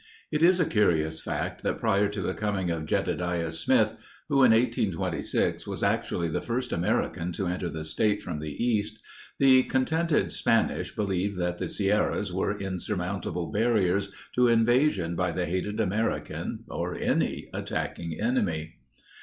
[0.31, 3.95] It is a curious fact that prior to the coming of Jedediah Smith
[4.29, 8.97] who, in 1826 was actually the first American to enter the state from the east,
[9.37, 15.79] the contented Spanish believed that the Sierras were insurmountable barriers to invasion by the hated
[15.79, 18.77] American or any attacking enemy.